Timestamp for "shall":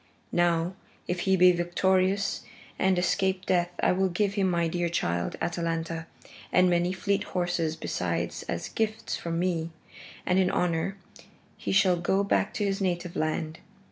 11.71-11.97